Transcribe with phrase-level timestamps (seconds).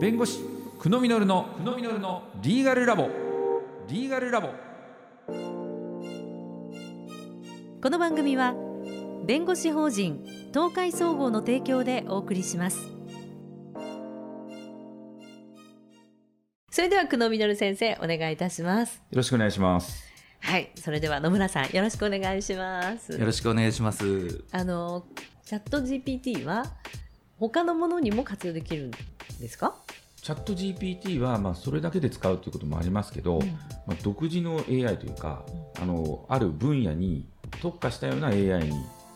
[0.00, 0.40] 弁護士
[0.78, 3.08] 久野実の久野実のリーガルラボ。
[3.88, 4.48] リーガルラボ。
[7.82, 8.54] この番組は
[9.26, 12.78] 弁護士法人東海総合の提供でお送りします。
[16.70, 18.96] それでは久野実先生お願いいたします。
[19.10, 20.04] よろしくお願いします。
[20.40, 23.12] はいそれでは野村さんよろしくお願いします。
[23.12, 24.44] よろしくお願いします。
[24.52, 25.04] あの
[25.44, 26.64] チャット GPT は
[27.40, 28.90] 他のものにも活用できるん
[29.40, 29.76] ですか？
[30.22, 33.46] チャット GPT はまあそれだけで使うということもありますけど、うん、
[33.86, 35.44] まあ、独自の AI というか、
[35.76, 37.26] うん、あのある分野に
[37.62, 38.72] 特化したような AI に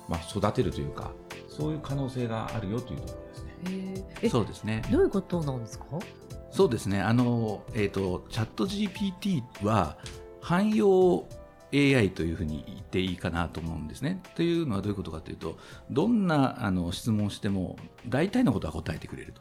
[0.09, 1.11] まあ育てるというか
[1.49, 4.29] そういう可能性があるよというところですね。
[4.31, 5.85] そうですねどういうことなんですか？
[6.51, 9.97] そうですねあの、えーと、チャット GPT は
[10.41, 11.27] 汎用
[11.75, 14.21] AI というふうに言っていいかなと思うんですね。
[14.35, 15.57] というのはどういうことかというと
[15.91, 17.77] どんなあの質問をしても
[18.07, 19.41] 大体のことは答えてくれると。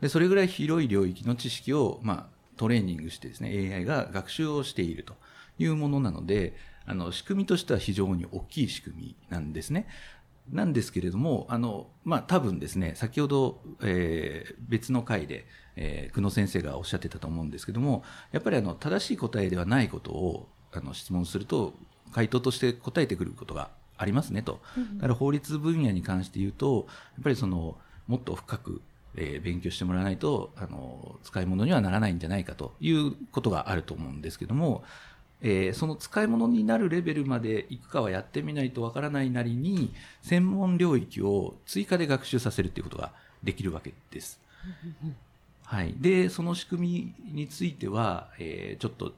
[0.00, 5.14] でそれぐらい広い領域の知識を、まあ、トレーニングしてですね AI が学習をしていると
[5.58, 6.54] いうものなので
[6.86, 9.86] あの仕組みとしては非常に大きい仕組みなんですね。
[10.52, 18.02] なんですけれども、あの、まあ、多分ですね、先ほど、えー、別の回で、えー、久野先生がおっしゃってたと思うんですけども、
[18.32, 21.74] やっぱりあの、正しい答えではないことを、あの、質問すると、
[22.12, 24.60] 回答として答えてくることがありますねと。
[24.96, 28.82] だから法律分野に関して言うと、やっぱりその、もっと深く
[29.16, 34.84] えー、勉強してもらわないとあの使い物にはならないんじゃないかということがあると思うんですけども、
[35.42, 44.40] えー、その使い物になるレベルまでいくかはやってみないとわからないなりに専門領域を追加で学習させるっていうことができるわけです。
[45.64, 49.12] はい、でその仕組みについては、えー、ちょっと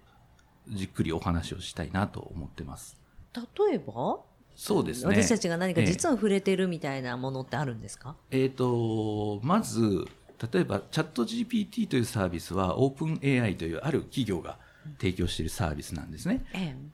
[0.68, 2.96] じっくりお話をしたいなと思ってます。
[3.34, 4.20] 例えば？
[4.54, 5.14] そうですね。
[5.14, 10.06] 私たちが何か実は触れてるみたいなものってあるんですか、えっ、ー、と、まず、
[10.52, 14.58] 例えばチャット GPT というサービスはオープン AI というある企業が
[14.98, 16.44] 提供しているサービスなんですね。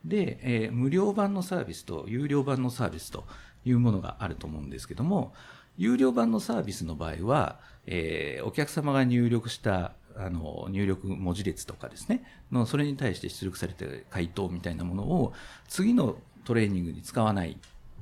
[0.04, 3.24] で、えー、無料版のサービスと有料版のサービスと
[3.64, 5.32] いうものがあると思うんですけども、
[5.78, 15.32] 有料版のサービスの場合は、えー、お客様が入力したあの入力文字列とかですねのそれに対して出力された回答みたいなものを
[15.68, 16.16] 次の
[16.48, 17.58] トレーニングに使わない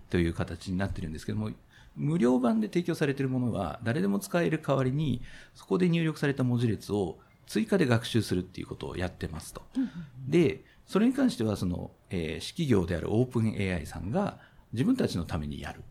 [0.09, 1.51] という形になってるんですけども、
[1.97, 5.21] 無料版で提供されているものは誰でも使える代わりに、
[5.57, 7.19] そこで入力された文字列を
[7.49, 9.63] 追加で学習するっていうことをやってますと。
[10.29, 14.39] で、それに関しては、その、えー、企業であるオープン AI さんが
[14.73, 15.83] 自分たちのためにやる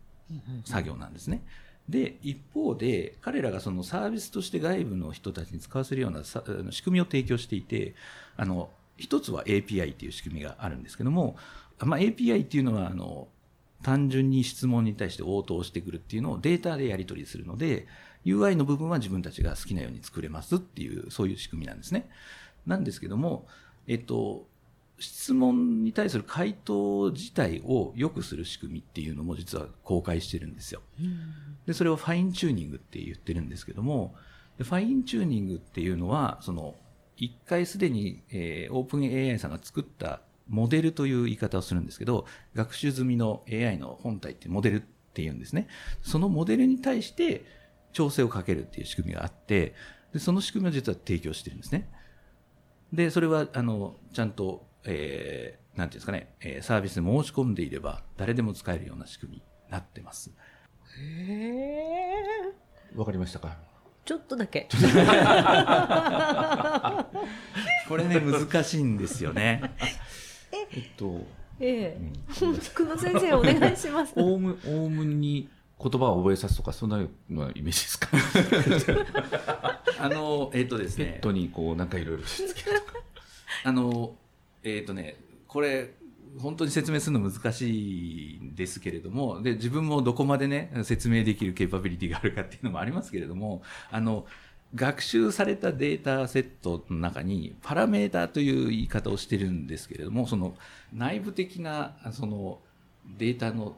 [0.64, 1.42] 作業なんですね。
[1.90, 7.94] で、一方で、彼らがそのサービスとして外部の人たちに使わせるような仕組みを提供していて、
[8.38, 11.36] あの、一つは API っていう仕組みがあるんですけども、
[11.80, 13.28] まあ、API っていうのはあの
[13.82, 17.86] 単純に質問に対して応答してくるっていうのをデータでやり取りするので
[18.24, 22.08] UI の部分は自分たちが好きなように作れますっていうそういう仕組みなんですね。
[22.66, 23.46] なんですけども、
[23.86, 24.46] えっと、
[24.98, 30.80] 質問に対する回答自体を良くする仕組みっていうのも実は公開してるんですよ。
[31.66, 34.14] で、それをファインチューニングって言ってるんですけども、
[34.58, 36.74] ファインチューニングっていうのは、その、
[37.18, 44.84] 一回すでに、えー、オープン AI さんが作ったモデルという言い方をするんですけど、学習済みの AI の本体ってモデルっ
[45.14, 45.68] ていうんですね。
[46.02, 47.44] そのモデルに対して
[47.92, 49.74] 調整をかけるっていう仕組みがあって、
[50.12, 51.88] でその仕組みを実は提供してるんですね。
[52.92, 60.30] で、それは、あの、ちゃんと、えー、なんていうんですかね、えー、サービスに申し込んでいれば、誰でも使えるような仕組みになってます。
[60.98, 62.14] へえ。
[62.94, 63.58] わかりましたか？
[64.04, 64.68] ちょっとだけ。
[67.88, 69.74] これね、難しいんですよね。
[70.52, 71.20] えっと、
[71.60, 74.12] ええ、うん、久野先生お願いします。
[74.16, 75.48] おおむ、おおむに
[75.78, 78.08] 言葉を覚えさすとか、そんなようなイメージですか？
[79.98, 81.04] あの、えっ、ー、とですね。
[81.04, 82.92] ペットにこう、なんかいろいろしつけるとか。
[83.64, 84.14] あの、
[84.62, 85.16] えっ、ー、とね、
[85.48, 85.94] これ、
[86.38, 94.26] 本当に説明するの難しいんですけれども、で、自分もどこまでね、説明できるケーパビリティがあるかっていうのもありますけれども、あの、
[94.74, 100.54] 学習されたデータセットの中にパラメータという言い方をしてるんですけれどもその
[100.92, 102.58] 内部的なその
[103.18, 103.76] データの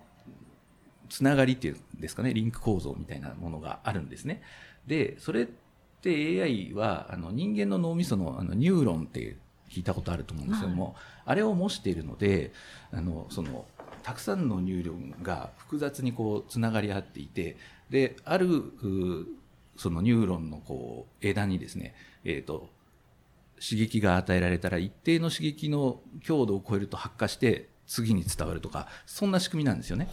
[1.08, 4.42] つながりっていうんですかねリンク構造みたいなものがあるんですね。
[4.86, 5.46] でそれっ
[6.02, 9.36] て AI はあの人間の脳みそのあのニューロンって
[9.70, 10.94] 聞いたことあると思うんですけども、はい、
[11.26, 12.52] あれを模しているので
[12.90, 13.66] あのその
[14.02, 17.56] たくさんのニューロンが複雑にこうつながり合っていて
[17.90, 18.48] である
[19.78, 21.94] そのニューロンのこう枝にですね、
[22.24, 22.68] えっ、ー、と、
[23.60, 30.10] 刺激が与えられたら一定の刺激の強度を超えると発火して次に伝わるとか、そんな仕組みなんですよね。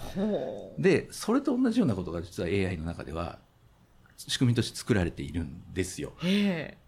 [0.80, 3.40] で、それと同じようなことが実は AI の中では
[4.18, 6.14] 仕組みとして作られているんですよ。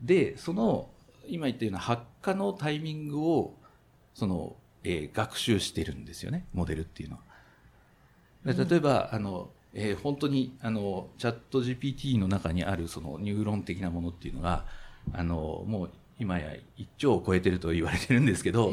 [0.01, 0.89] でその
[1.27, 3.53] 今言ったような発火のタイミングを
[4.13, 7.21] その、えー、学習してるんですよねモデルっていうのは。
[8.45, 14.65] 例えば、うん、あのえー、本当にあのチャット GPT の中にあるそのニューロン的なものっていうのが
[15.13, 18.71] あのもう今や1兆を超えてると言われてるんですけど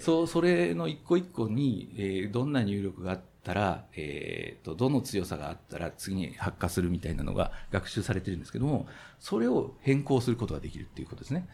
[0.00, 8.86] そうそれの一個一個に、えー、どんな入力があったら、えーと、どの強さがあったら次に発火するみたいなのが学習されてるんですけども
[9.18, 11.46] それを変更することができるっていうことですね。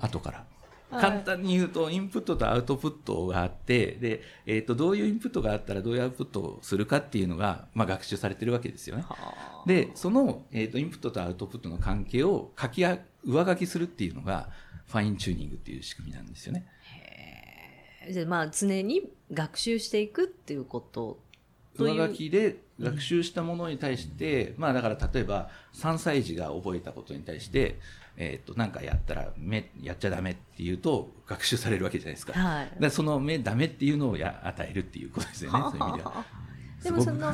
[0.00, 0.46] 後から。
[0.90, 9.04] 簡単に言うとインプットとアウトプットがあってで、えーと、どういうインプットがあったらどういうアウトプットをするかっていうのが、まあ、学習されてるわけですよね。
[9.66, 14.50] でその、えーと、インプットとアウトプットの関係を書き上書きするっていうのが
[14.86, 16.66] ファインチューニングっていう仕組みなんですよね。
[18.10, 21.18] じゃまあ常に学習していくっていうこと
[21.76, 27.78] 上書きで学習したものに対して、うん、まあだから例えば3歳児が覚えたことに対して
[28.16, 32.32] えっ、ー、と、なんかやったら、目、やっちゃダメっていうと、学習されるわけじゃないですか。
[32.32, 32.70] はい。
[32.78, 36.24] だその目ダメっていうのをや与えるっていうことですよね、 そういう意味では。
[36.82, 37.32] でもその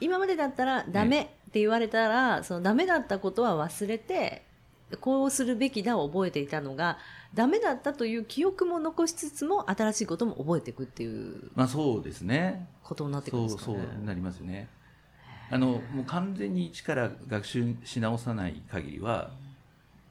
[0.00, 4.44] 今までだったらダメって言われたら、ね、そのダメだったことは忘れて
[4.96, 6.98] こうするべきだを覚えていたのが
[7.34, 13.66] ダメだったという記憶も残しつつも新しいことも覚えていくっていうまあそうですねことになってくるんですかね。
[13.66, 14.68] そうそうなりますよね。
[15.50, 19.30] あのもう完全に一から学習し直さない限りは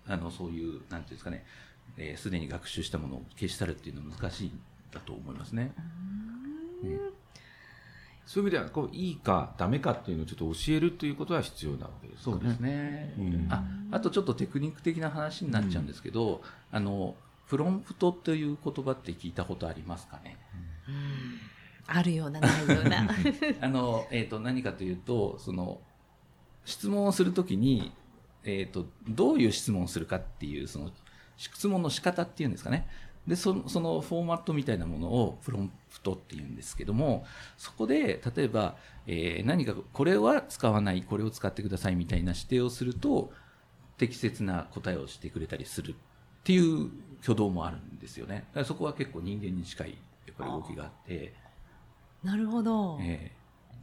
[0.08, 1.46] あのそういうなんていうんですかね
[1.96, 4.60] すで、えー、に学習したものを消し去るっていうのは難しいん
[4.92, 5.74] だと思いますね。
[6.84, 6.98] ね
[8.28, 12.24] そういう意味ではこういいかダメかっていうのをちょっと教えるということは必要なわけですね。
[12.24, 13.14] そうですね。
[13.18, 16.36] うん、ああとちょっとテクニック的な話になっちゃうんですけど、
[16.72, 17.16] うん、あの
[17.48, 20.38] プロンプトという言葉って聞いたことありますかね？
[20.88, 23.10] うん、あるようなないような。
[23.62, 25.80] あのえっ、ー、と何かというとその
[26.66, 27.92] 質問をするときに
[28.48, 30.92] えっ、ー、と、どういう質問をするかっていう、その、
[31.36, 32.88] 質問の仕方っていうんですかね。
[33.28, 37.26] で、その、そのフォーマットみたいなものをプロンプトっていうんですけども、
[37.58, 43.34] そこで、例えば、えー、何か、これは使わない、これを使ってくださいみたいな指定をすると、
[43.98, 45.96] 適切な答えをしてくれたりするっ
[46.44, 46.90] ていう
[47.22, 48.36] 挙動もあるんですよね。
[48.36, 51.34] だからそこは結構人間に近い、やっぱり動きがあって。
[52.24, 52.98] なるほど。
[53.02, 53.32] え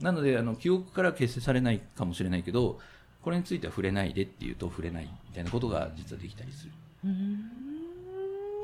[0.01, 2.81] ー、なので、あの、記憶から消せされないかもしれないけど、
[3.23, 6.73] これについては触れないでっていうと触れないみたいなことが実はできたりする。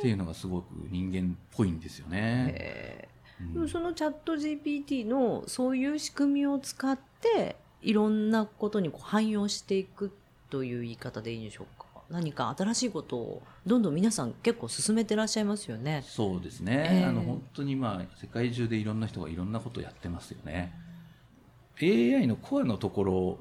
[0.01, 3.07] っていうのがすごく人間っぽいんですよね。
[3.55, 10.11] うん、そのチャット GPT のそういう仕組みを使っていろんなことにこう汎用していく
[10.49, 11.87] という言い方でいいんでしょうか？
[12.09, 16.03] 何か新しいことをどんどん皆さん結構進めてらっしゃいますよね。
[16.07, 17.03] そうですね。
[17.03, 20.73] えー、あの本当にまあ世界中でいろんな人がいろんなことをやってますよね。
[21.83, 23.39] AI のコアのところ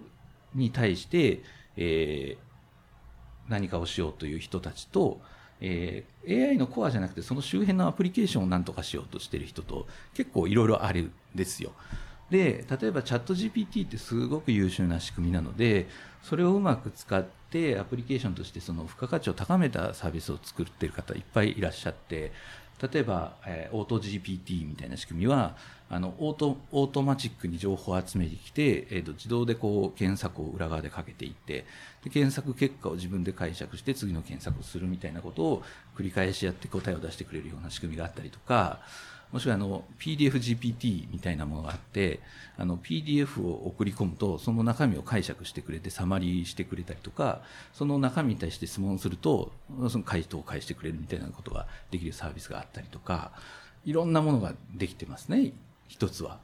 [0.56, 1.41] に対して、
[1.75, 5.21] えー、何かをしようという人たちと、
[5.61, 11.71] えー、AI のコアじゃなくてその周辺のアプリケーションを何とかしようとしてる人と結構いろいろあるんですよ。
[12.29, 15.88] で例えばチャット GPT ってすごく優秀な仕組みなので
[16.21, 22.31] それをうまく使ってアプリケーションとしてその付加価値を高めたサービスを作ってる方いっぱいいらっしゃって
[22.81, 25.55] 例えば、えー、オート GPT みたいな仕組みは
[25.89, 31.65] あのオートオートマチックに情報を集めてきて、えーと、自動でこう検索を裏側でかけていって
[32.03, 35.63] で検索結果を自分で解釈して次の検索をするみたいなことを
[35.97, 38.80] 繰り返しやって答えを出してくれるような仕組みがあったりとか
[39.31, 42.19] もしくはあの PDF-GPT みたいなものがあって
[42.57, 47.42] あの PDF を送り込むとその中身を解釈してくれてサマリーしてくれたりとか
[47.74, 49.52] その中身に対して質問すると
[49.90, 53.31] その回答を返してくれるみたいなことができるサービスがあったりとか
[53.86, 55.54] いろんなものができてますね
[55.88, 56.40] 一つは。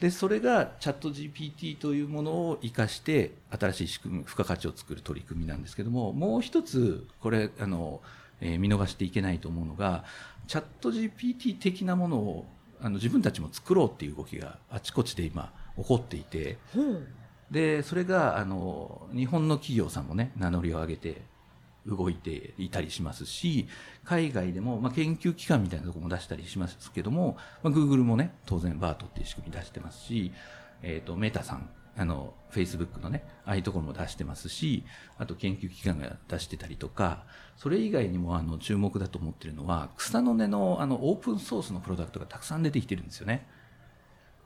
[0.00, 8.02] でそれがチャット GPT というものを生かして新しい仕組み付加価値を作る取り組みなんですけどももう一つこれあの、
[8.40, 10.04] えー、見逃していけないと思うのが
[10.46, 12.46] チャット GPT 的なものを
[12.80, 17.06] あの自分たちも作ろうっていう動きがあちこちで今起こっていて、うん、
[17.50, 21.22] でそれがあの日本の企業さんもね名乗りを上げて
[21.86, 23.68] 動いていたりしますし
[24.04, 30.32] 海外でも、まあ、研究機関みたいなところも出したりしますけども、まあ、Google もね当然 BART っていう仕組み出してますし、
[30.82, 34.84] えーと、メタさんあの、Facebook のね、ああいうところも出してますし、
[35.18, 37.24] あと研究機関が出してたりとか、
[37.56, 43.46] それ以外にもあの注目だと思ってるのは、草の根のあのオープンソースのプロダクトがたくさん出てきてるんですよね。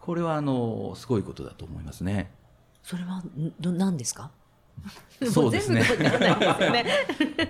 [0.00, 2.30] これはあの、すごいことだと思いますね。
[2.83, 3.23] それは、
[3.61, 4.30] 何ですか？
[5.30, 5.82] そうですね。
[5.82, 6.87] ね。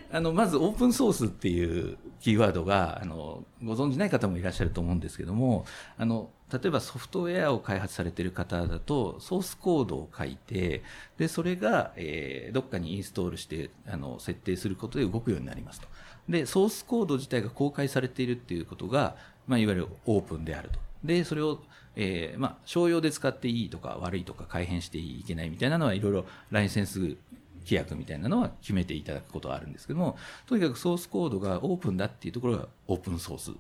[0.11, 5.65] あのまずオープンソースっていうキーワードがあのご存じない方もいらっしゃると思うんですけども
[5.97, 10.83] あの例えばソフトウェアを開発されている方だとソースコードを書いて
[11.17, 15.87] でそれが、えー、どっかにインストールしてあの設定することで動くようになりますと。
[16.29, 21.63] でソースコード自体が公開されているっていうことが、まあ、いわゆるオープンであるとでそれを
[21.97, 27.17] えー、まあ、商用で使っていいとか悪いとか改変していけないみたいなのはいろいろライセンス
[27.65, 30.17] 規約みたいなのは決めていただくことはあるんですけども、
[30.47, 33.53] とにかくソースコードがオープンだっていうところがオープンソース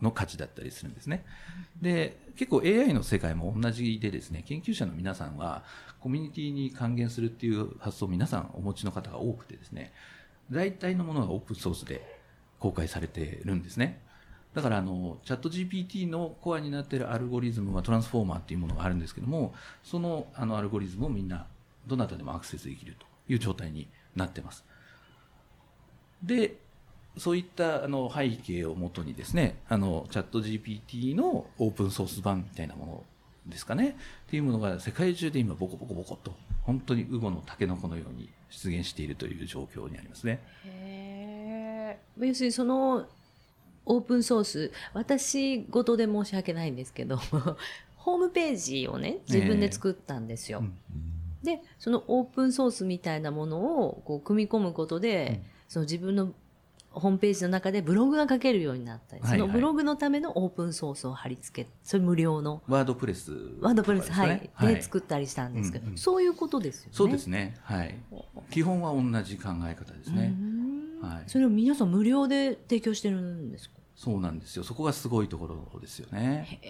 [0.00, 1.24] の価値だったりするんですね。
[1.80, 5.64] で、結構 AI の世界も同じでですね、研究者の皆さんは
[6.00, 9.92] コミュニティに還元するっていう発想を皆さんお持ちの方が多くてですね、
[10.50, 12.20] 大体のものがオープンソースで
[12.58, 14.00] 公開されてるんですね。
[14.54, 21.46] だからあのチャット GPT のコアになっているアルゴリズムはトランスフォーマーっていうものがあるんですけどもそのあのアルゴリズムをみんな
[21.86, 24.64] どなたでもアクセスできるという状態になってます。
[26.22, 26.56] で
[27.18, 33.04] そういったあの背景をもとにですねあのチャット GPT のオープンソース版みたいなもの
[33.46, 36.32] ですかねっていうものが世界中で今ボコボコボコと
[36.62, 40.40] 本当にウゴのタケノコのように出現しているという状況にありますね。
[40.64, 43.06] へ要するにその
[43.84, 47.16] オープンソース私事で申し訳ないんですけど
[47.96, 50.60] ホームページをね自分で作ったんですよ。
[50.62, 51.12] えーうん。
[51.42, 56.32] でそのオープンソースみたいなものをこう組み込むことで、うん、その自分の
[56.92, 62.62] ホームページの中でブログが書けるようになったり、はいはい、そのブログのためのオープンソースを貼り付けそれ無料の。
[62.68, 66.90] ワードプレス、ワードプレス、はい、はい、で作ったりしたんですけど、うんうん、そういうことですよね。
[66.92, 67.56] そうですね。
[67.62, 67.98] はい。
[68.50, 70.34] 基本は同じ考え方ですね、
[71.06, 73.76] はい、それを皆さん無料で提供してるんですか？
[73.96, 74.64] そうなんですよ。
[74.64, 76.60] そこがすごいところですよね。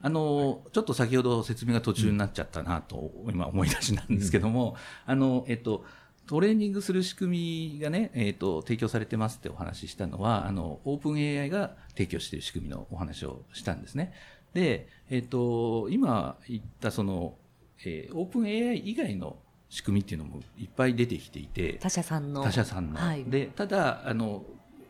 [0.00, 4.74] あの、ちょっと先ほど説明が途中になっちゃったなと、今思い出しなんですけども、
[5.06, 5.84] あの、えっと、
[6.26, 14.12] トレーニングする仕組みがね、えっ、と、提供されてますってお話ししたのは、あの、オープン AI が提供している仕組みのお話をしたんですね。
[14.54, 17.36] で、えっ、と、今言ったその、
[17.84, 19.36] えー、オープン AI 以外の
[19.72, 22.42] 仕組みっていうのもいっぱい出てきていて、他社さんの。
[22.42, 23.00] 他社さんの。
[23.00, 24.44] はい、で、ただ、あの、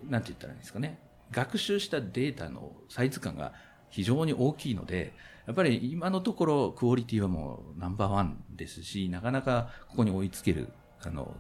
[0.09, 0.99] なんて言ったらいいんですかね、
[1.31, 3.53] 学習したデータのサイズ感が
[3.91, 5.15] 非常に大きいので、
[5.47, 10.67] やっぱり今のところクオリティはもうナンバーワンですし、なかなかここに追いつける
[11.01, 11.33] あの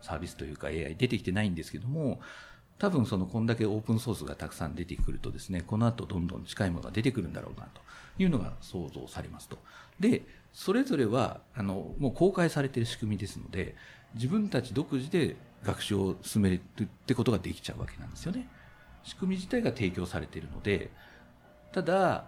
[0.00, 2.18] サービスというか AI 出てきてないんですけども、
[2.78, 7.80] 多分そのこんだけオープンソースがたくさん出てくるとですね、この後どんどん近いものが出てくるんだろうなと
[8.18, 9.58] いうのが想像されますと。
[9.98, 13.74] で、それぞれはあのもう公開されている仕組みですので、
[14.14, 18.48] 自分たち独自で学習を進めるってことができちゃうわけなんですよね。
[19.02, 20.90] 仕組み自体が提供されているので、
[21.72, 22.26] ただ、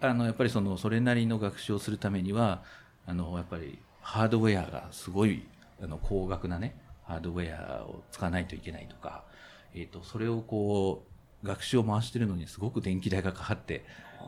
[0.00, 2.62] あの、やっぱりその、それなりの学習をするためには、
[3.06, 5.46] あの、やっぱりハードウェアがすごい、
[5.82, 9.24] あの、高額なね、ハードウェアを使わないといけないとか、
[9.74, 11.04] えっ、ー、と、それをこ
[11.42, 13.84] う、学習を回してるのにすごく電気代がかかって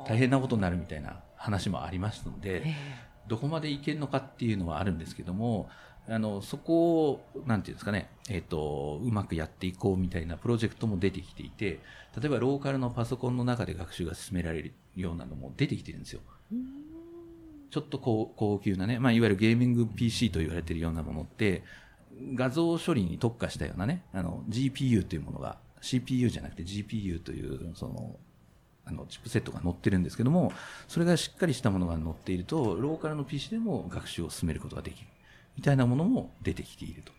[0.06, 2.74] 大変なことになるみたいな話もありますので、
[3.28, 5.68] どこまでいけるのかっていうのはあるんですけども、
[6.08, 11.78] あの、そこを、なんていうんですかね、えっ、ー、と、うまくやっていこうみたいなプロジェクトも出てきていて、
[12.20, 16.20] 例えばローカルのパソコンの中で学習が進められるようなのも出てきてるんですよ。
[17.70, 21.62] ちょっと高高級なね、まあ、いわゆるゲーミング PC と言われてるようなものって、
[22.34, 28.16] 画像処理に特化したようなね、あの、GPU というものが、CPU じゃなくて GPU という、その、
[28.84, 30.52] あのチップセットが載ってるんですけども、
[30.88, 35.08] それがしっかりしたものが載っていると、ローカルの PC でも学習を進めることができる。
[35.56, 37.12] みたいなものも出てきていると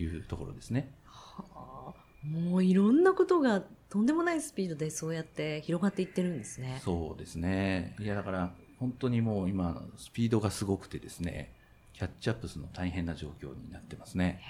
[0.00, 0.90] いうところですね。
[1.04, 6.80] はあ、もういろんなことがとんでもないスピードでそうやって広がっていってるんですね。
[6.84, 7.94] そうですね。
[8.00, 11.52] いやだから本当にもう今スピードがすごくてですね、
[11.96, 14.40] キャッチアップするの大変な状況になってますね。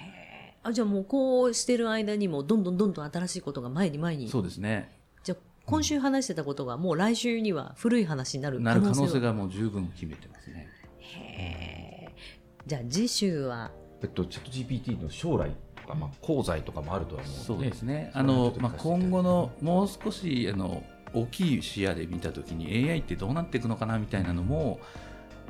[0.64, 4.28] あじゃあもうこうしてる間にもどんどんどんどん新しいことが前に前に。
[4.28, 4.98] そうですね。
[5.22, 10.68] じゃあ今週話してたことがもう来週には古い話になる可能性なる可能性がもう十分決めてますね。
[10.98, 12.14] へえ。
[12.66, 13.70] じゃあ次週は？
[14.02, 20.82] えっとチャット GPT の将来とか、まあ、功罪とかもあるとは思うそうですねあの、まあ、今後のもう少しあの
[21.14, 24.80] 大きい視野で見たときに AI ってどうなっていくのかなみたいなのも、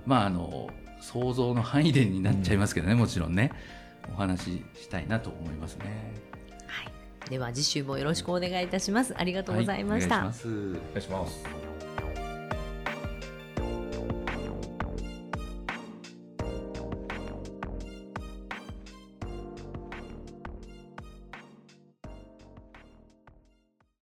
[0.06, 0.70] まあ、あの
[1.00, 3.52] 想像の範囲でになっちゃいますけどね、うん、もちろんね
[4.12, 5.84] お話ししたいなと思いますね。
[6.66, 6.84] は
[7.26, 9.14] い、では次週もよろしくお願いいたします。
[9.16, 10.14] ありがとうございました。
[10.16, 10.48] はい、お願いします。
[10.48, 11.85] お願いします。